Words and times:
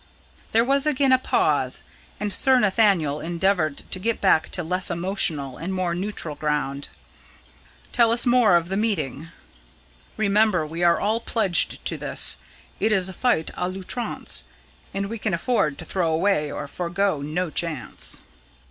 There 0.51 0.65
was 0.65 0.87
again 0.87 1.11
a 1.11 1.19
pause, 1.19 1.83
and 2.19 2.33
Sir 2.33 2.59
Nathaniel 2.59 3.19
endeavoured 3.19 3.83
to 3.91 3.99
get 3.99 4.19
back 4.19 4.49
to 4.49 4.63
less 4.63 4.89
emotional 4.89 5.57
and 5.57 5.71
more 5.71 5.93
neutral 5.93 6.33
ground. 6.33 6.87
"Tell 7.91 8.11
us 8.11 8.25
of 8.25 8.31
the 8.31 8.35
rest 8.39 8.57
of 8.63 8.69
the 8.69 8.77
meeting. 8.77 9.29
Remember 10.17 10.65
we 10.65 10.83
are 10.83 10.99
all 10.99 11.19
pledged 11.19 11.85
to 11.85 11.97
this. 11.99 12.37
It 12.79 12.91
is 12.91 13.09
a 13.09 13.13
fight 13.13 13.51
a 13.55 13.69
l'outrance, 13.69 14.43
and 14.91 15.05
we 15.07 15.19
can 15.19 15.35
afford 15.35 15.77
to 15.77 15.85
throw 15.85 16.11
away 16.11 16.51
or 16.51 16.67
forgo 16.67 17.21
no 17.21 17.51
chance." 17.51 18.17